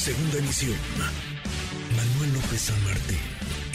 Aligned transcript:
Segunda 0.00 0.38
emisión. 0.38 0.78
Manuel 1.94 2.32
López 2.32 2.58
San 2.58 2.84
Martín, 2.84 3.18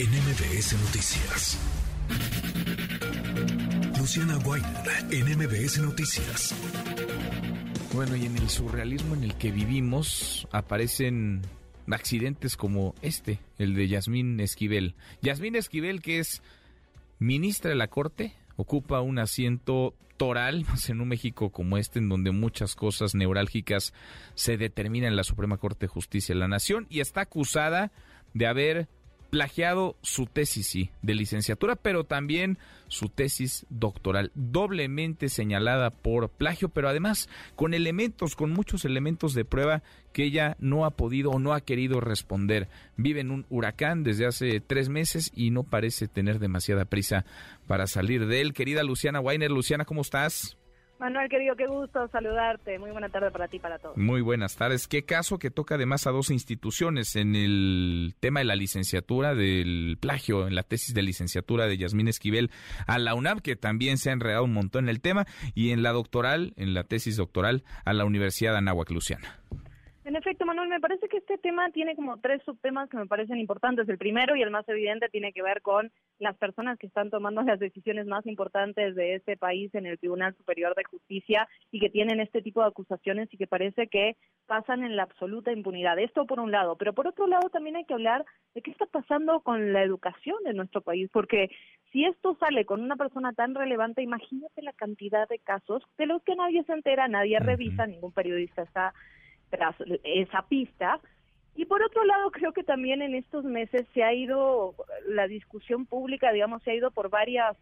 en 0.00 0.10
MBS 0.10 0.72
Noticias. 0.72 1.56
Luciana 3.96 4.36
Weiner, 4.38 5.06
en 5.12 5.38
MBS 5.38 5.78
Noticias. 5.78 6.52
Bueno, 7.94 8.16
y 8.16 8.26
en 8.26 8.36
el 8.38 8.50
surrealismo 8.50 9.14
en 9.14 9.22
el 9.22 9.36
que 9.36 9.52
vivimos 9.52 10.48
aparecen 10.50 11.42
accidentes 11.88 12.56
como 12.56 12.96
este, 13.02 13.38
el 13.58 13.76
de 13.76 13.86
Yasmín 13.86 14.40
Esquivel. 14.40 14.96
Yasmín 15.22 15.54
Esquivel, 15.54 16.02
que 16.02 16.18
es 16.18 16.42
ministra 17.20 17.70
de 17.70 17.76
la 17.76 17.86
Corte, 17.86 18.34
ocupa 18.56 19.00
un 19.00 19.18
asiento 19.18 19.94
toral 20.16 20.64
en 20.88 21.00
un 21.00 21.08
México 21.08 21.50
como 21.50 21.76
este, 21.78 21.98
en 21.98 22.08
donde 22.08 22.30
muchas 22.30 22.74
cosas 22.74 23.14
neurálgicas 23.14 23.92
se 24.34 24.56
determinan 24.56 25.10
en 25.10 25.16
la 25.16 25.24
Suprema 25.24 25.58
Corte 25.58 25.86
de 25.86 25.88
Justicia 25.88 26.34
de 26.34 26.40
la 26.40 26.48
Nación 26.48 26.86
y 26.90 27.00
está 27.00 27.22
acusada 27.22 27.92
de 28.34 28.46
haber 28.46 28.88
plagiado 29.36 29.96
su 30.00 30.24
tesis, 30.24 30.66
sí, 30.66 30.90
de 31.02 31.14
licenciatura, 31.14 31.76
pero 31.76 32.04
también 32.04 32.56
su 32.88 33.10
tesis 33.10 33.66
doctoral, 33.68 34.32
doblemente 34.34 35.28
señalada 35.28 35.90
por 35.90 36.30
plagio, 36.30 36.70
pero 36.70 36.88
además 36.88 37.28
con 37.54 37.74
elementos, 37.74 38.34
con 38.34 38.50
muchos 38.50 38.86
elementos 38.86 39.34
de 39.34 39.44
prueba 39.44 39.82
que 40.14 40.24
ella 40.24 40.56
no 40.58 40.86
ha 40.86 40.92
podido 40.92 41.32
o 41.32 41.38
no 41.38 41.52
ha 41.52 41.60
querido 41.60 42.00
responder. 42.00 42.70
Vive 42.96 43.20
en 43.20 43.30
un 43.30 43.44
huracán 43.50 44.04
desde 44.04 44.24
hace 44.24 44.60
tres 44.60 44.88
meses 44.88 45.30
y 45.34 45.50
no 45.50 45.64
parece 45.64 46.08
tener 46.08 46.38
demasiada 46.38 46.86
prisa 46.86 47.26
para 47.66 47.86
salir 47.86 48.26
de 48.26 48.40
él. 48.40 48.54
Querida 48.54 48.84
Luciana 48.84 49.20
Weiner, 49.20 49.50
Luciana, 49.50 49.84
¿cómo 49.84 50.00
estás? 50.00 50.56
Manuel, 50.98 51.28
querido, 51.28 51.54
qué 51.56 51.66
gusto 51.66 52.08
saludarte. 52.08 52.78
Muy 52.78 52.90
buena 52.90 53.08
tarde 53.10 53.30
para 53.30 53.48
ti 53.48 53.58
para 53.58 53.78
todos. 53.78 53.96
Muy 53.96 54.22
buenas 54.22 54.56
tardes. 54.56 54.88
Qué 54.88 55.04
caso 55.04 55.38
que 55.38 55.50
toca 55.50 55.74
además 55.74 56.06
a 56.06 56.10
dos 56.10 56.30
instituciones 56.30 57.16
en 57.16 57.34
el 57.36 58.14
tema 58.18 58.40
de 58.40 58.46
la 58.46 58.56
licenciatura 58.56 59.34
del 59.34 59.98
plagio, 60.00 60.46
en 60.46 60.54
la 60.54 60.62
tesis 60.62 60.94
de 60.94 61.02
licenciatura 61.02 61.66
de 61.66 61.76
Yasmín 61.76 62.08
Esquivel 62.08 62.50
a 62.86 62.98
la 62.98 63.14
UNAM, 63.14 63.40
que 63.40 63.56
también 63.56 63.98
se 63.98 64.08
ha 64.08 64.14
enredado 64.14 64.44
un 64.44 64.54
montón 64.54 64.86
en 64.86 64.88
el 64.88 65.00
tema, 65.02 65.26
y 65.54 65.70
en 65.70 65.82
la 65.82 65.92
doctoral, 65.92 66.54
en 66.56 66.72
la 66.72 66.84
tesis 66.84 67.16
doctoral 67.16 67.64
a 67.84 67.92
la 67.92 68.04
Universidad 68.06 68.52
de 68.52 68.58
Anáhuac, 68.58 68.90
Luciana. 68.90 69.40
Manuel, 70.46 70.68
me 70.68 70.80
parece 70.80 71.08
que 71.08 71.18
este 71.18 71.38
tema 71.38 71.70
tiene 71.70 71.96
como 71.96 72.18
tres 72.18 72.40
subtemas 72.44 72.88
que 72.88 72.96
me 72.96 73.06
parecen 73.06 73.38
importantes. 73.38 73.88
El 73.88 73.98
primero 73.98 74.36
y 74.36 74.42
el 74.42 74.50
más 74.50 74.66
evidente 74.68 75.08
tiene 75.08 75.32
que 75.32 75.42
ver 75.42 75.60
con 75.60 75.90
las 76.18 76.36
personas 76.36 76.78
que 76.78 76.86
están 76.86 77.10
tomando 77.10 77.42
las 77.42 77.58
decisiones 77.58 78.06
más 78.06 78.24
importantes 78.26 78.94
de 78.94 79.16
este 79.16 79.36
país 79.36 79.74
en 79.74 79.86
el 79.86 79.98
Tribunal 79.98 80.34
Superior 80.36 80.74
de 80.74 80.84
Justicia 80.84 81.48
y 81.72 81.80
que 81.80 81.90
tienen 81.90 82.20
este 82.20 82.42
tipo 82.42 82.62
de 82.62 82.68
acusaciones 82.68 83.28
y 83.32 83.36
que 83.36 83.46
parece 83.46 83.88
que 83.88 84.16
pasan 84.46 84.84
en 84.84 84.96
la 84.96 85.02
absoluta 85.02 85.52
impunidad. 85.52 85.98
Esto 85.98 86.26
por 86.26 86.38
un 86.38 86.52
lado, 86.52 86.76
pero 86.76 86.92
por 86.94 87.08
otro 87.08 87.26
lado 87.26 87.50
también 87.50 87.76
hay 87.76 87.84
que 87.84 87.94
hablar 87.94 88.24
de 88.54 88.62
qué 88.62 88.70
está 88.70 88.86
pasando 88.86 89.40
con 89.40 89.72
la 89.72 89.82
educación 89.82 90.36
de 90.44 90.54
nuestro 90.54 90.80
país, 90.80 91.10
porque 91.12 91.50
si 91.92 92.04
esto 92.04 92.36
sale 92.38 92.64
con 92.64 92.80
una 92.80 92.96
persona 92.96 93.32
tan 93.32 93.54
relevante, 93.54 94.02
imagínate 94.02 94.62
la 94.62 94.72
cantidad 94.72 95.28
de 95.28 95.40
casos 95.40 95.82
de 95.98 96.06
los 96.06 96.22
que 96.22 96.36
nadie 96.36 96.62
se 96.64 96.72
entera, 96.72 97.08
nadie 97.08 97.40
revisa, 97.40 97.86
ningún 97.86 98.12
periodista 98.12 98.62
está 98.62 98.94
tras 99.50 99.74
esa 100.04 100.42
pista. 100.42 101.00
Y 101.54 101.64
por 101.64 101.82
otro 101.82 102.04
lado, 102.04 102.30
creo 102.30 102.52
que 102.52 102.62
también 102.62 103.00
en 103.02 103.14
estos 103.14 103.44
meses 103.44 103.86
se 103.94 104.02
ha 104.02 104.12
ido, 104.12 104.74
la 105.08 105.26
discusión 105.26 105.86
pública, 105.86 106.32
digamos, 106.32 106.62
se 106.62 106.72
ha 106.72 106.74
ido 106.74 106.90
por 106.90 107.08
varias 107.08 107.56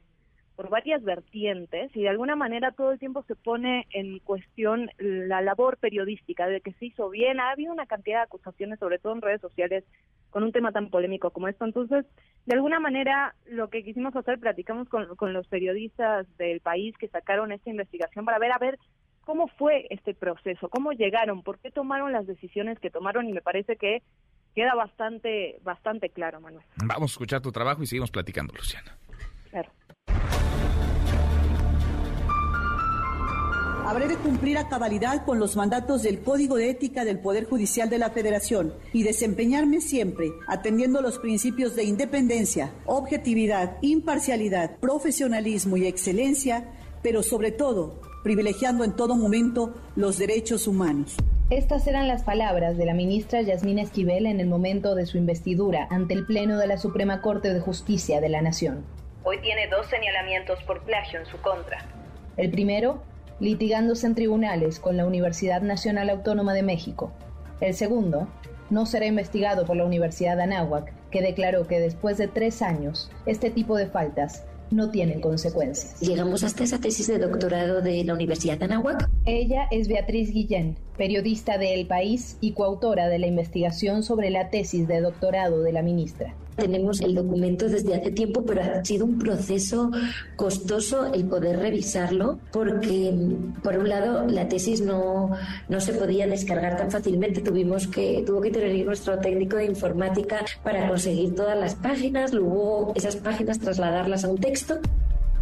por 0.56 0.68
varias 0.68 1.02
vertientes 1.02 1.90
y 1.96 2.02
de 2.02 2.08
alguna 2.08 2.36
manera 2.36 2.70
todo 2.72 2.92
el 2.92 2.98
tiempo 2.98 3.24
se 3.24 3.34
pone 3.34 3.86
en 3.90 4.20
cuestión 4.20 4.88
la 4.98 5.40
labor 5.40 5.78
periodística 5.78 6.46
de 6.46 6.60
que 6.60 6.72
se 6.74 6.86
hizo 6.86 7.10
bien. 7.10 7.40
Ha 7.40 7.50
habido 7.50 7.72
una 7.72 7.86
cantidad 7.86 8.18
de 8.18 8.24
acusaciones, 8.24 8.78
sobre 8.78 8.98
todo 8.98 9.14
en 9.14 9.22
redes 9.22 9.40
sociales, 9.40 9.84
con 10.30 10.44
un 10.44 10.52
tema 10.52 10.70
tan 10.70 10.90
polémico 10.90 11.30
como 11.30 11.48
esto. 11.48 11.64
Entonces, 11.64 12.06
de 12.46 12.54
alguna 12.54 12.78
manera, 12.78 13.34
lo 13.46 13.68
que 13.68 13.82
quisimos 13.82 14.14
hacer, 14.14 14.38
platicamos 14.38 14.88
con, 14.88 15.16
con 15.16 15.32
los 15.32 15.46
periodistas 15.48 16.26
del 16.36 16.60
país 16.60 16.96
que 16.98 17.08
sacaron 17.08 17.50
esta 17.50 17.70
investigación 17.70 18.24
para 18.24 18.38
ver, 18.38 18.52
a 18.52 18.58
ver, 18.58 18.78
cómo 19.24 19.48
fue 19.48 19.86
este 19.90 20.14
proceso, 20.14 20.68
cómo 20.68 20.92
llegaron, 20.92 21.42
por 21.42 21.58
qué 21.58 21.70
tomaron 21.70 22.12
las 22.12 22.26
decisiones 22.26 22.78
que 22.78 22.90
tomaron 22.90 23.28
y 23.28 23.32
me 23.32 23.40
parece 23.40 23.76
que 23.76 24.02
queda 24.54 24.74
bastante 24.74 25.58
bastante 25.62 26.10
claro, 26.10 26.40
Manuel. 26.40 26.64
Vamos 26.76 27.10
a 27.10 27.14
escuchar 27.14 27.40
tu 27.40 27.50
trabajo 27.50 27.82
y 27.82 27.86
seguimos 27.86 28.10
platicando, 28.10 28.54
Luciana. 28.54 28.96
Claro. 29.50 29.70
Habré 33.86 34.08
de 34.08 34.16
cumplir 34.16 34.56
a 34.56 34.68
cabalidad 34.68 35.26
con 35.26 35.38
los 35.38 35.56
mandatos 35.56 36.02
del 36.02 36.22
Código 36.22 36.56
de 36.56 36.70
Ética 36.70 37.04
del 37.04 37.20
Poder 37.20 37.44
Judicial 37.44 37.90
de 37.90 37.98
la 37.98 38.10
Federación 38.10 38.72
y 38.94 39.02
desempeñarme 39.02 39.82
siempre 39.82 40.30
atendiendo 40.48 41.02
los 41.02 41.18
principios 41.18 41.76
de 41.76 41.84
independencia, 41.84 42.72
objetividad, 42.86 43.76
imparcialidad, 43.82 44.78
profesionalismo 44.78 45.76
y 45.76 45.86
excelencia, 45.86 46.72
pero 47.02 47.22
sobre 47.22 47.52
todo 47.52 48.00
privilegiando 48.24 48.82
en 48.82 48.96
todo 48.96 49.14
momento 49.14 49.74
los 49.94 50.18
derechos 50.18 50.66
humanos. 50.66 51.14
Estas 51.50 51.86
eran 51.86 52.08
las 52.08 52.22
palabras 52.24 52.78
de 52.78 52.86
la 52.86 52.94
ministra 52.94 53.42
Yasmín 53.42 53.78
Esquivel 53.78 54.24
en 54.24 54.40
el 54.40 54.46
momento 54.46 54.94
de 54.94 55.04
su 55.04 55.18
investidura 55.18 55.86
ante 55.90 56.14
el 56.14 56.24
Pleno 56.24 56.56
de 56.56 56.66
la 56.66 56.78
Suprema 56.78 57.20
Corte 57.20 57.52
de 57.52 57.60
Justicia 57.60 58.22
de 58.22 58.30
la 58.30 58.40
Nación. 58.40 58.82
Hoy 59.24 59.38
tiene 59.42 59.68
dos 59.68 59.86
señalamientos 59.88 60.62
por 60.62 60.82
plagio 60.84 61.20
en 61.20 61.26
su 61.26 61.36
contra. 61.42 61.86
El 62.38 62.50
primero, 62.50 63.02
litigándose 63.40 64.06
en 64.06 64.14
tribunales 64.14 64.80
con 64.80 64.96
la 64.96 65.06
Universidad 65.06 65.60
Nacional 65.60 66.08
Autónoma 66.08 66.54
de 66.54 66.62
México. 66.62 67.12
El 67.60 67.74
segundo, 67.74 68.26
no 68.70 68.86
será 68.86 69.04
investigado 69.04 69.66
por 69.66 69.76
la 69.76 69.84
Universidad 69.84 70.36
de 70.38 70.44
Anáhuac, 70.44 70.92
que 71.10 71.20
declaró 71.20 71.66
que 71.66 71.78
después 71.78 72.16
de 72.16 72.28
tres 72.28 72.62
años, 72.62 73.10
este 73.26 73.50
tipo 73.50 73.76
de 73.76 73.86
faltas 73.86 74.44
no 74.74 74.90
tienen 74.90 75.20
consecuencias. 75.20 76.00
Llegamos 76.00 76.42
hasta 76.44 76.64
esa 76.64 76.80
tesis 76.80 77.06
de 77.06 77.18
doctorado 77.18 77.80
de 77.80 78.04
la 78.04 78.14
Universidad 78.14 78.58
de 78.58 78.64
Anáhuac. 78.66 79.08
Ella 79.24 79.66
es 79.70 79.88
Beatriz 79.88 80.32
Guillén, 80.32 80.76
periodista 80.96 81.58
de 81.58 81.74
El 81.74 81.86
País 81.86 82.36
y 82.40 82.52
coautora 82.52 83.08
de 83.08 83.18
la 83.18 83.26
investigación 83.26 84.02
sobre 84.02 84.30
la 84.30 84.50
tesis 84.50 84.86
de 84.88 85.00
doctorado 85.00 85.62
de 85.62 85.72
la 85.72 85.82
ministra. 85.82 86.34
Tenemos 86.56 87.00
el 87.00 87.14
documento 87.14 87.68
desde 87.68 87.94
hace 87.94 88.10
tiempo, 88.12 88.44
pero 88.44 88.62
ha 88.62 88.84
sido 88.84 89.04
un 89.04 89.18
proceso 89.18 89.90
costoso 90.36 91.12
el 91.12 91.24
poder 91.24 91.58
revisarlo, 91.58 92.38
porque 92.52 93.12
por 93.62 93.76
un 93.76 93.88
lado 93.88 94.26
la 94.28 94.48
tesis 94.48 94.80
no, 94.80 95.30
no 95.68 95.80
se 95.80 95.94
podía 95.94 96.26
descargar 96.26 96.76
tan 96.76 96.90
fácilmente. 96.90 97.40
Tuvimos 97.40 97.86
que, 97.88 98.22
tuvo 98.26 98.40
que 98.40 98.50
tener 98.50 98.84
nuestro 98.86 99.18
técnico 99.18 99.56
de 99.56 99.66
informática 99.66 100.44
para 100.62 100.88
conseguir 100.88 101.34
todas 101.34 101.58
las 101.58 101.74
páginas, 101.74 102.32
luego 102.32 102.92
esas 102.94 103.16
páginas 103.16 103.58
trasladarlas 103.58 104.24
a 104.24 104.28
un 104.28 104.38
texto. 104.38 104.78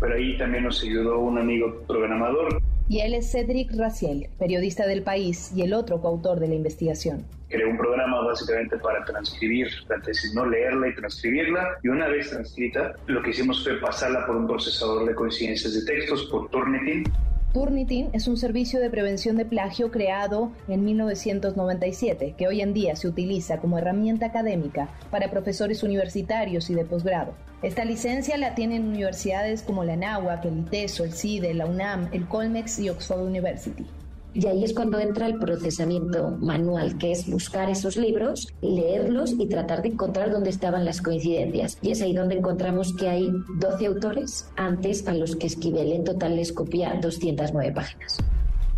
Pero 0.00 0.14
ahí 0.14 0.36
también 0.38 0.64
nos 0.64 0.82
ayudó 0.82 1.18
un 1.20 1.38
amigo 1.38 1.82
programador 1.86 2.60
y 2.92 3.00
él 3.00 3.14
es 3.14 3.32
Cedric 3.32 3.72
Raciel, 3.74 4.28
periodista 4.38 4.86
del 4.86 5.02
país 5.02 5.50
y 5.56 5.62
el 5.62 5.72
otro 5.72 6.02
coautor 6.02 6.38
de 6.38 6.48
la 6.48 6.54
investigación. 6.54 7.24
Creé 7.48 7.64
un 7.64 7.78
programa 7.78 8.20
básicamente 8.20 8.76
para 8.76 9.02
transcribir 9.06 9.68
la 9.88 9.98
tesis, 10.02 10.34
no 10.34 10.44
leerla 10.44 10.88
y 10.88 10.94
transcribirla. 10.96 11.78
Y 11.82 11.88
una 11.88 12.08
vez 12.08 12.28
transcrita, 12.28 12.94
lo 13.06 13.22
que 13.22 13.30
hicimos 13.30 13.64
fue 13.64 13.80
pasarla 13.80 14.26
por 14.26 14.36
un 14.36 14.46
procesador 14.46 15.08
de 15.08 15.14
coincidencias 15.14 15.72
de 15.72 15.86
textos, 15.86 16.24
por 16.30 16.50
Turnitin. 16.50 17.04
Turnitin 17.52 18.08
es 18.14 18.28
un 18.28 18.38
servicio 18.38 18.80
de 18.80 18.88
prevención 18.88 19.36
de 19.36 19.44
plagio 19.44 19.90
creado 19.90 20.52
en 20.68 20.84
1997 20.86 22.34
que 22.38 22.48
hoy 22.48 22.62
en 22.62 22.72
día 22.72 22.96
se 22.96 23.08
utiliza 23.08 23.58
como 23.58 23.76
herramienta 23.76 24.24
académica 24.24 24.88
para 25.10 25.30
profesores 25.30 25.82
universitarios 25.82 26.70
y 26.70 26.74
de 26.74 26.86
posgrado. 26.86 27.34
Esta 27.62 27.84
licencia 27.84 28.38
la 28.38 28.54
tienen 28.54 28.88
universidades 28.88 29.62
como 29.62 29.84
la 29.84 29.96
NAWAC, 29.96 30.46
el 30.46 30.60
ITESO, 30.60 31.04
el 31.04 31.12
CIDE, 31.12 31.52
la 31.52 31.66
UNAM, 31.66 32.08
el 32.12 32.26
Colmex 32.26 32.78
y 32.78 32.88
Oxford 32.88 33.20
University. 33.20 33.86
Y 34.34 34.46
ahí 34.46 34.64
es 34.64 34.72
cuando 34.72 34.98
entra 34.98 35.26
el 35.26 35.38
procesamiento 35.38 36.30
manual, 36.40 36.96
que 36.96 37.12
es 37.12 37.28
buscar 37.28 37.68
esos 37.68 37.96
libros, 37.96 38.52
leerlos 38.62 39.34
y 39.38 39.46
tratar 39.46 39.82
de 39.82 39.88
encontrar 39.88 40.30
dónde 40.30 40.50
estaban 40.50 40.84
las 40.86 41.02
coincidencias. 41.02 41.78
Y 41.82 41.90
es 41.90 42.00
ahí 42.00 42.14
donde 42.14 42.36
encontramos 42.36 42.94
que 42.96 43.08
hay 43.08 43.30
12 43.56 43.86
autores 43.86 44.50
antes 44.56 45.06
a 45.06 45.12
los 45.12 45.36
que 45.36 45.48
Esquivel 45.48 45.92
en 45.92 46.04
total 46.04 46.36
les 46.36 46.52
copia 46.52 46.94
209 47.00 47.72
páginas. 47.72 48.18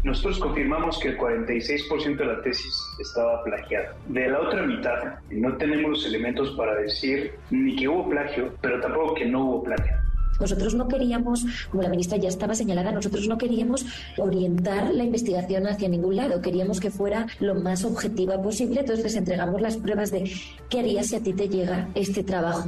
Nosotros 0.03 0.39
confirmamos 0.39 0.99
que 0.99 1.09
el 1.09 1.19
46% 1.19 2.17
de 2.17 2.27
la 2.27 2.43
tesis 2.43 2.75
estaba 3.01 3.43
plagiada. 3.43 3.95
De 4.09 4.29
la 4.29 4.41
otra 4.41 4.63
mitad, 4.67 5.15
no 5.31 5.57
tenemos 5.57 5.91
los 5.93 6.07
elementos 6.07 6.51
para 6.57 6.75
decir 6.75 7.33
ni 7.51 7.75
que 7.77 7.89
hubo 7.89 8.11
plagio, 8.11 8.53
pero 8.61 8.81
tampoco 8.81 9.15
que 9.15 9.25
no 9.25 9.45
hubo 9.45 9.63
plagio. 9.63 10.04
Nosotros 10.41 10.75
no 10.75 10.89
queríamos, 10.89 11.45
como 11.71 11.83
la 11.83 11.89
ministra 11.89 12.17
ya 12.19 12.29
estaba 12.29 12.55
señalada, 12.55 12.93
nosotros 12.93 13.29
no 13.29 13.39
queríamos 13.39 13.87
orientar 14.19 14.93
la 14.95 15.05
investigación 15.05 15.67
hacia 15.67 15.89
ningún 15.89 16.17
lado, 16.17 16.41
queríamos 16.41 16.81
que 16.81 16.91
fuera 16.91 17.27
lo 17.41 17.55
más 17.55 17.85
objetiva 17.85 18.41
posible, 18.43 18.81
entonces 18.81 19.05
les 19.05 19.17
entregamos 19.17 19.61
las 19.61 19.77
pruebas 19.77 20.11
de 20.11 20.31
qué 20.69 20.81
harías 20.81 21.07
si 21.07 21.17
a 21.17 21.23
ti 21.23 21.33
te 21.33 21.49
llega 21.49 21.89
este 21.95 22.23
trabajo 22.23 22.67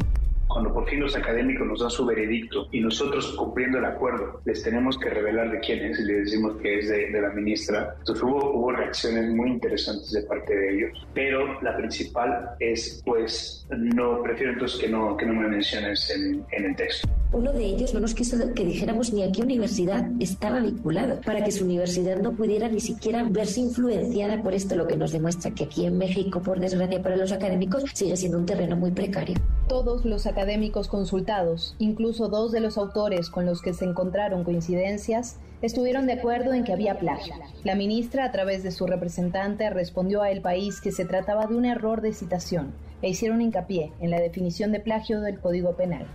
cuando 0.57 0.73
por 0.73 0.89
fin 0.89 1.01
los 1.01 1.15
académicos 1.15 1.67
nos 1.67 1.81
dan 1.81 1.91
su 1.91 2.07
veredicto 2.07 2.67
y 2.73 2.81
nosotros 2.81 3.35
cumpliendo 3.37 3.77
el 3.77 3.85
acuerdo 3.85 4.41
les 4.47 4.63
tenemos 4.63 4.97
que 4.97 5.11
revelar 5.11 5.51
de 5.51 5.61
quién 5.61 5.85
es 5.85 5.99
y 5.99 6.05
le 6.05 6.21
decimos 6.21 6.57
que 6.63 6.79
es 6.79 6.89
de, 6.89 7.21
la 7.21 7.29
ministra, 7.29 7.95
entonces 7.99 8.23
hubo, 8.25 8.53
hubo 8.53 8.73
reacciones 8.73 9.29
muy 9.35 9.51
interesantes 9.51 10.11
de 10.13 10.23
parte 10.23 10.57
de 10.57 10.75
ellos. 10.75 11.07
Pero 11.13 11.61
la 11.61 11.77
principal 11.77 12.53
es, 12.59 13.03
pues, 13.05 13.67
no, 13.71 14.23
prefiero 14.23 14.53
entonces 14.55 14.81
que 14.81 14.89
no, 14.89 15.15
que 15.17 15.27
no 15.27 15.35
me 15.35 15.47
menciones 15.47 16.11
en, 16.11 16.43
en 16.53 16.65
el 16.65 16.75
texto. 16.75 17.07
Uno 17.33 17.53
de 17.53 17.65
ellos 17.65 17.93
no 17.93 18.01
nos 18.01 18.15
quiso 18.15 18.37
que 18.55 18.65
dijéramos 18.65 19.13
ni 19.13 19.23
a 19.23 19.33
qué 19.33 19.43
universidad 19.43 20.09
estaba 20.21 20.61
vinculado, 20.61 21.21
para 21.23 21.43
que 21.43 21.51
su 21.51 21.65
universidad 21.65 22.19
no 22.19 22.33
pudiera 22.33 22.69
ni 22.69 22.81
siquiera 22.81 23.25
verse 23.25 23.61
influenciada 23.61 24.43
por 24.43 24.55
esto, 24.55 24.77
lo 24.77 24.87
que 24.87 24.97
nos 24.97 25.13
demuestra 25.13 25.51
que 25.51 25.65
aquí 25.65 25.87
en 25.87 25.99
México, 25.99 26.41
por 26.41 26.61
desgracia 26.61 27.03
para 27.03 27.17
los 27.17 27.33
académicos, 27.33 27.85
sigue 27.93 28.17
siendo 28.17 28.39
un 28.39 28.47
terreno 28.47 28.77
muy 28.77 28.93
precario. 28.93 29.37
Todos 29.69 30.05
los 30.05 30.27
académicos 30.27 30.87
consultados, 30.87 31.75
incluso 31.79 32.29
dos 32.29 32.53
de 32.53 32.61
los 32.61 32.79
autores 32.79 33.29
con 33.29 33.45
los 33.45 33.61
que 33.61 33.75
se 33.75 33.85
encontraron 33.85 34.45
coincidencias, 34.45 35.37
estuvieron 35.63 36.07
de 36.07 36.15
acuerdo 36.15 36.55
en 36.55 36.63
que 36.63 36.73
había 36.73 36.99
plagio. 36.99 37.35
La 37.65 37.75
ministra, 37.75 38.25
a 38.25 38.33
través 38.33 38.63
de 38.63 38.71
su 38.71 38.87
representante, 38.87 39.69
respondió 39.71 40.23
a 40.23 40.31
El 40.31 40.43
País 40.43 40.81
que 40.81 40.93
se 40.93 41.05
trataba 41.05 41.47
de 41.47 41.57
un 41.57 41.65
error 41.65 42.03
de 42.03 42.13
citación 42.13 42.73
e 43.03 43.09
hicieron 43.11 43.43
hincapié 43.43 43.93
en 44.01 44.11
la 44.11 44.21
definición 44.21 44.71
de 44.71 44.81
plagio 44.81 45.21
del 45.21 45.41
Código 45.41 45.77
Penal. 45.77 46.07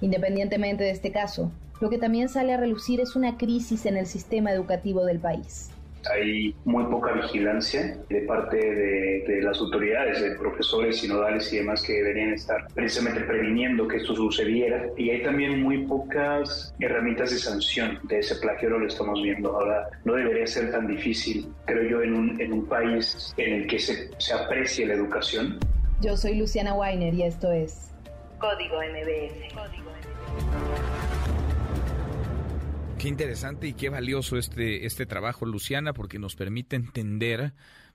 Independientemente 0.00 0.84
de 0.84 0.90
este 0.90 1.12
caso, 1.12 1.52
lo 1.80 1.88
que 1.88 1.98
también 1.98 2.28
sale 2.28 2.52
a 2.52 2.56
relucir 2.58 3.00
es 3.00 3.16
una 3.16 3.36
crisis 3.38 3.86
en 3.86 3.96
el 3.96 4.06
sistema 4.06 4.52
educativo 4.52 5.04
del 5.04 5.18
país. 5.18 5.70
Hay 6.10 6.54
muy 6.64 6.84
poca 6.84 7.12
vigilancia 7.12 7.98
de 8.08 8.22
parte 8.22 8.56
de, 8.56 9.40
las 9.42 9.58
autoridades, 9.58 10.22
de 10.22 10.30
profesores 10.32 10.98
sinodales 10.98 11.52
y 11.52 11.58
demás 11.58 11.82
que 11.82 11.92
deberían 11.92 12.32
estar 12.32 12.66
precisamente 12.74 13.20
previniendo 13.20 13.86
que 13.86 13.98
esto 13.98 14.14
sucediera. 14.14 14.86
Y 14.96 15.10
hay 15.10 15.22
también 15.22 15.62
muy 15.62 15.86
pocas 15.86 16.74
herramientas 16.80 17.30
de 17.32 17.38
sanción 17.38 17.98
de 18.04 18.20
ese 18.20 18.36
plagio, 18.36 18.70
lo 18.70 18.86
estamos 18.86 19.22
viendo. 19.22 19.54
Ahora, 19.54 19.88
no 20.04 20.14
debería 20.14 20.46
ser 20.46 20.70
tan 20.70 20.86
difícil, 20.86 21.52
creo 21.66 21.90
yo, 21.90 22.02
en 22.02 22.14
un, 22.14 22.40
en 22.40 22.52
un 22.52 22.66
país 22.66 23.34
en 23.36 23.54
el 23.54 23.66
que 23.66 23.78
se, 23.78 24.10
se 24.16 24.32
aprecie 24.32 24.86
la 24.86 24.94
educación. 24.94 25.58
Yo 26.00 26.16
soy 26.16 26.36
Luciana 26.36 26.72
Weiner 26.72 27.12
y 27.12 27.24
esto 27.24 27.52
es 27.52 27.89
Código 28.40 28.78
MBS. 28.78 29.54
Qué 32.98 33.08
interesante 33.08 33.68
y 33.68 33.74
qué 33.74 33.90
valioso 33.90 34.38
este, 34.38 34.86
este 34.86 35.04
trabajo, 35.04 35.44
Luciana, 35.44 35.92
porque 35.92 36.18
nos 36.18 36.36
permite 36.36 36.76
entender, 36.76 37.52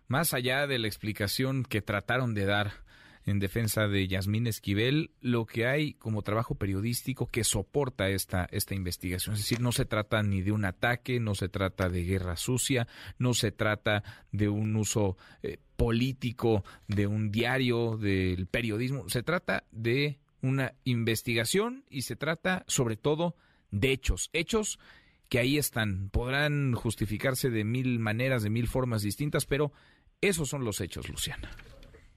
más 0.07 0.35
allá 0.35 0.67
de 0.67 0.77
la 0.77 0.87
explicación 0.87 1.63
que 1.63 1.81
trataron 1.81 2.35
de 2.35 2.45
dar 2.45 2.85
en 3.25 3.39
defensa 3.39 3.87
de 3.87 4.07
Yasmín 4.07 4.45
Esquivel, 4.45 5.11
lo 5.19 5.47
que 5.47 5.65
hay 5.65 5.93
como 5.95 6.21
trabajo 6.21 6.53
periodístico 6.55 7.25
que 7.25 7.43
soporta 7.43 8.09
esta, 8.09 8.47
esta 8.51 8.75
investigación. 8.75 9.33
Es 9.33 9.41
decir, 9.41 9.61
no 9.61 9.71
se 9.71 9.85
trata 9.85 10.21
ni 10.21 10.43
de 10.43 10.51
un 10.51 10.63
ataque, 10.63 11.19
no 11.19 11.33
se 11.33 11.49
trata 11.49 11.89
de 11.89 12.03
guerra 12.03 12.37
sucia, 12.37 12.87
no 13.17 13.33
se 13.33 13.51
trata 13.51 14.03
de 14.31 14.47
un 14.47 14.75
uso 14.75 15.17
eh, 15.41 15.57
político 15.75 16.63
de 16.87 17.07
un 17.07 17.31
diario, 17.31 17.97
del 17.97 18.45
periodismo, 18.45 19.09
se 19.09 19.23
trata 19.23 19.63
de 19.71 20.19
una 20.45 20.73
investigación 20.83 21.83
y 21.89 22.03
se 22.03 22.15
trata 22.15 22.63
sobre 22.67 22.95
todo 22.95 23.35
de 23.71 23.91
hechos, 23.91 24.29
hechos 24.31 24.79
que 25.29 25.39
ahí 25.39 25.57
están, 25.57 26.09
podrán 26.09 26.73
justificarse 26.73 27.49
de 27.49 27.63
mil 27.63 27.99
maneras, 27.99 28.43
de 28.43 28.51
mil 28.51 28.67
formas 28.67 29.01
distintas, 29.01 29.45
pero 29.45 29.71
esos 30.21 30.47
son 30.47 30.63
los 30.63 30.81
hechos, 30.81 31.09
Luciana. 31.09 31.49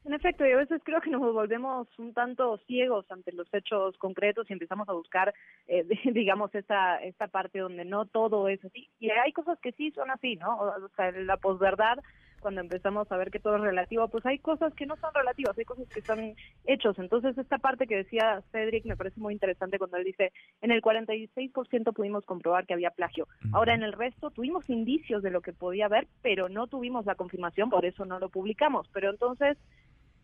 En 0.05 0.15
efecto, 0.15 0.47
y 0.47 0.53
a 0.53 0.57
veces 0.57 0.81
creo 0.85 1.03
que 1.03 1.11
nos 1.11 1.21
volvemos 1.21 1.87
un 1.99 2.15
tanto 2.15 2.57
ciegos 2.67 3.05
ante 3.11 3.31
los 3.33 3.47
hechos 3.53 3.97
concretos 3.99 4.49
y 4.49 4.55
empezamos 4.55 4.89
a 4.89 4.95
buscar, 4.95 5.35
eh, 5.67 5.85
digamos, 6.13 6.55
esta, 6.55 6.97
esta 7.03 7.29
parte 7.29 7.59
donde 7.59 7.85
no 7.85 8.07
todo 8.07 8.49
es 8.49 8.65
así. 8.65 8.89
Y 9.01 9.11
hay 9.11 9.33
cosas 9.33 9.59
que 9.61 9.73
sí 9.73 9.91
son 9.91 10.11
así, 10.11 10.37
¿no? 10.37 10.57
O 10.59 10.89
sea, 10.97 11.13
la 11.13 11.37
posverdad 11.37 11.99
cuando 12.41 12.61
empezamos 12.61 13.11
a 13.11 13.17
ver 13.17 13.31
que 13.31 13.41
todo 13.41 13.57
es 13.57 13.63
relativo, 13.63 14.09
pues 14.09 14.25
hay 14.27 14.39
cosas 14.39 14.75
que 14.75 14.87
no 14.87 14.97
son 14.97 15.13
relativas, 15.15 15.57
hay 15.59 15.65
cosas 15.65 15.89
que 15.89 16.03
son 16.03 16.35
hechos. 16.65 16.99
Entonces, 16.99 17.37
esta 17.37 17.59
parte 17.59 17.87
que 17.87 17.97
decía 17.97 18.43
Cedric 18.53 18.85
me 18.85 18.97
parece 18.97 19.21
muy 19.21 19.33
interesante 19.35 19.79
cuando 19.79 19.97
él 19.97 20.05
dice, 20.05 20.33
en 20.61 20.71
el 20.71 20.83
46% 20.83 21.93
pudimos 21.93 22.25
comprobar 22.25 22.67
que 22.67 22.75
había 22.75 22.91
plagio. 22.91 23.27
Ahora, 23.53 23.75
en 23.75 23.83
el 23.83 23.93
resto 23.93 24.31
tuvimos 24.31 24.69
indicios 24.71 25.23
de 25.23 25.31
lo 25.31 25.41
que 25.41 25.53
podía 25.53 25.87
haber, 25.87 26.07
pero 26.23 26.49
no 26.49 26.67
tuvimos 26.67 27.07
la 27.07 27.15
confirmación, 27.15 27.71
por 27.71 27.85
eso 27.85 28.05
no 28.05 28.19
lo 28.19 28.29
publicamos. 28.29 28.89
Pero 28.93 29.11
entonces, 29.11 29.57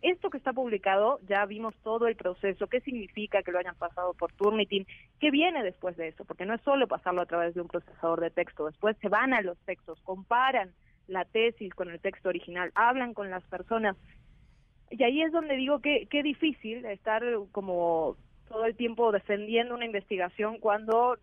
esto 0.04 0.28
que 0.28 0.36
está 0.36 0.52
publicado, 0.52 1.18
ya 1.26 1.46
vimos 1.46 1.74
todo 1.82 2.06
el 2.06 2.14
proceso, 2.14 2.66
qué 2.66 2.80
significa 2.80 3.42
que 3.42 3.52
lo 3.52 3.58
hayan 3.58 3.74
pasado 3.76 4.12
por 4.12 4.32
Turnitin, 4.32 4.86
qué 5.18 5.30
viene 5.30 5.62
después 5.62 5.96
de 5.96 6.08
eso, 6.08 6.26
porque 6.26 6.44
no 6.44 6.54
es 6.54 6.60
solo 6.60 6.86
pasarlo 6.86 7.22
a 7.22 7.26
través 7.26 7.54
de 7.54 7.62
un 7.62 7.68
procesador 7.68 8.20
de 8.20 8.30
texto, 8.30 8.66
después 8.66 8.98
se 9.00 9.08
van 9.08 9.32
a 9.32 9.40
los 9.40 9.58
textos, 9.60 9.98
comparan 10.02 10.72
la 11.06 11.24
tesis 11.24 11.72
con 11.74 11.90
el 11.90 12.00
texto 12.00 12.28
original, 12.28 12.70
hablan 12.74 13.14
con 13.14 13.30
las 13.30 13.42
personas. 13.44 13.96
Y 14.90 15.02
ahí 15.02 15.22
es 15.22 15.32
donde 15.32 15.56
digo 15.56 15.80
que 15.80 16.06
qué 16.10 16.22
difícil 16.22 16.84
estar 16.86 17.22
como 17.52 18.16
todo 18.48 18.64
el 18.66 18.76
tiempo 18.76 19.12
defendiendo 19.12 19.74
una 19.74 19.86
investigación 19.86 20.58
cuando 20.58 21.16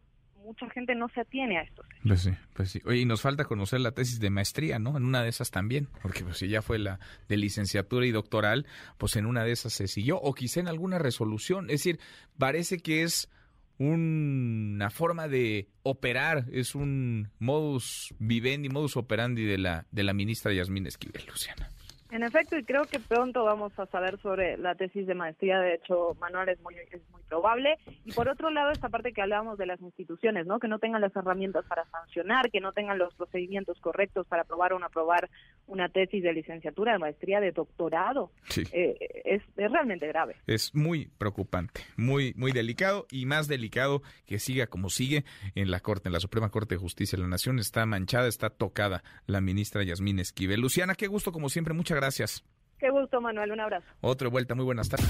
mucha 0.44 0.69
gente 0.72 0.95
no 0.95 1.07
se 1.10 1.22
atiene 1.22 1.60
a 1.60 1.62
esto. 1.62 1.83
Pues 2.04 2.22
sí, 2.22 2.31
pues 2.54 2.72
sí. 2.72 2.81
Oye, 2.86 3.00
y 3.01 3.06
nos 3.06 3.22
falta 3.22 3.45
conocer 3.45 3.80
la 3.80 3.92
tesis 3.92 4.19
de 4.19 4.30
maestría, 4.30 4.80
¿no? 4.80 4.98
En 4.98 5.06
una 5.06 5.22
de 5.22 5.30
esas 5.30 5.51
también, 5.51 5.88
porque 6.01 6.24
pues 6.24 6.38
si 6.38 6.50
ya 6.50 6.62
fue 6.62 6.80
la 6.80 7.00
de 7.28 7.38
licenciatura 7.38 8.06
y 8.06 8.12
doctoral, 8.12 8.66
pues 8.98 9.16
en 9.16 9.25
una 9.25 9.44
de 9.44 9.51
esas 9.51 9.74
se 9.74 9.88
siguió, 9.88 10.19
o 10.19 10.33
quizá 10.33 10.60
en 10.60 10.68
alguna 10.68 10.98
resolución. 10.98 11.66
Es 11.66 11.83
decir, 11.83 12.00
parece 12.38 12.80
que 12.80 13.04
es 13.04 13.30
una 13.77 14.89
forma 14.89 15.27
de 15.27 15.68
operar, 15.83 16.45
es 16.51 16.75
un 16.75 17.29
modus 17.39 18.13
vivendi, 18.19 18.69
modus 18.69 18.97
operandi 18.97 19.44
de 19.44 19.57
la, 19.57 19.85
de 19.91 20.03
la 20.03 20.13
ministra 20.13 20.53
Yasmín 20.53 20.88
Esquivel, 20.88 21.25
Luciana. 21.27 21.69
En 22.12 22.24
efecto, 22.24 22.58
y 22.58 22.63
creo 22.63 22.84
que 22.84 23.00
pronto 23.00 23.46
vamos 23.46 23.72
a 23.80 23.86
saber 23.86 24.19
sobre 24.19 24.58
la 24.58 24.75
tesis 24.75 25.08
de 25.08 25.16
maestría. 25.16 25.60
De 25.60 25.75
hecho, 25.75 26.18
Manuel 26.19 26.50
es 26.50 26.60
muy, 26.60 26.75
es 26.75 27.02
muy 27.10 27.22
probable. 27.30 27.78
Y 28.04 28.12
por 28.12 28.28
otro 28.28 28.50
lado, 28.50 28.72
esta 28.72 28.90
parte 28.90 29.13
que 29.13 29.22
hablábamos 29.22 29.58
de 29.58 29.66
las 29.66 29.80
instituciones, 29.80 30.46
¿no? 30.46 30.60
Que 30.60 30.68
no 30.68 30.80
tengan 30.80 31.00
las 31.00 31.16
herramientas 31.16 31.63
para 31.66 31.86
sancionar, 31.90 32.52
que 32.52 32.60
no 32.60 32.74
tengan 32.74 32.98
los 32.98 33.16
procedimientos 33.16 33.80
correctos 33.80 34.28
para 34.28 34.42
aprobar 34.42 34.74
o 34.74 34.80
no 34.80 34.88
aprobar 34.88 35.30
una 35.68 35.88
tesis 35.88 36.22
de 36.22 36.34
licenciatura, 36.34 36.92
de 36.92 37.00
maestría, 37.00 37.40
de 37.40 37.54
doctorado. 37.54 38.31
Sí. 38.50 38.64
Eh, 38.74 38.98
es, 39.24 39.42
es, 39.56 39.72
realmente 39.72 40.06
grave. 40.07 40.36
Es 40.48 40.75
muy 40.75 41.10
preocupante, 41.18 41.80
muy, 41.96 42.34
muy 42.36 42.52
delicado 42.52 43.07
y 43.10 43.25
más 43.25 43.48
delicado 43.48 44.02
que 44.25 44.38
siga 44.38 44.68
como 44.68 44.90
sigue 44.90 45.24
en 45.56 45.72
la 45.72 45.80
Corte, 45.80 46.10
en 46.10 46.14
la 46.14 46.19
Suprema 46.19 46.50
Corte 46.50 46.75
de 46.75 46.80
Justicia 46.80 47.16
de 47.16 47.24
la 47.24 47.30
Nación. 47.30 47.57
Está 47.57 47.86
manchada, 47.86 48.28
está 48.28 48.50
tocada 48.50 49.02
la 49.28 49.40
ministra 49.40 49.81
Yasmín 49.84 50.19
Esquivel. 50.19 50.60
Luciana, 50.60 50.96
qué 50.96 51.07
gusto, 51.07 51.31
como 51.31 51.48
siempre. 51.48 51.74
Muchas 51.74 52.00
gracias. 52.01 52.44
Qué 52.80 52.89
gusto, 52.89 53.21
Manuel. 53.21 53.52
Un 53.52 53.59
abrazo. 53.59 53.85
Otra 54.02 54.28
vuelta. 54.28 54.56
Muy 54.56 54.66
buenas 54.66 54.90
tardes. 54.90 55.07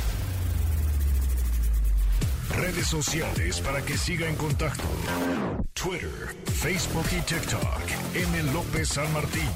Redes 2.56 2.88
sociales 2.88 3.62
para 3.62 3.82
que 3.82 3.98
siga 3.98 4.28
en 4.28 4.36
contacto: 4.36 4.84
Twitter, 5.74 6.36
Facebook 6.54 7.06
y 7.18 7.22
TikTok. 7.22 7.82
M. 8.14 8.54
López 8.54 8.90
San 8.90 9.12
Martín. 9.14 9.50